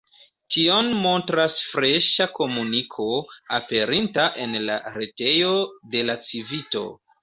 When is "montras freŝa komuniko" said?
1.03-3.07